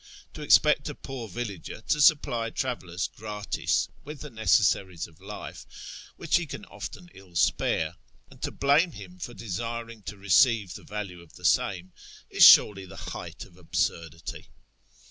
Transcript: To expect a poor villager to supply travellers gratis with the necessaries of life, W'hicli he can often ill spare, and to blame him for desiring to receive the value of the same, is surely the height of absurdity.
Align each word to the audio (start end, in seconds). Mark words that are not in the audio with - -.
To 0.33 0.41
expect 0.41 0.89
a 0.89 0.95
poor 0.95 1.29
villager 1.29 1.79
to 1.89 2.01
supply 2.01 2.49
travellers 2.49 3.07
gratis 3.07 3.87
with 4.03 4.21
the 4.21 4.31
necessaries 4.31 5.05
of 5.05 5.21
life, 5.21 5.67
W'hicli 6.19 6.37
he 6.39 6.47
can 6.47 6.65
often 6.65 7.11
ill 7.13 7.35
spare, 7.35 7.97
and 8.31 8.41
to 8.41 8.49
blame 8.49 8.93
him 8.93 9.19
for 9.19 9.35
desiring 9.35 10.01
to 10.09 10.17
receive 10.17 10.73
the 10.73 10.81
value 10.83 11.21
of 11.21 11.33
the 11.33 11.45
same, 11.45 11.93
is 12.31 12.43
surely 12.43 12.87
the 12.87 13.11
height 13.13 13.45
of 13.45 13.57
absurdity. 13.57 14.47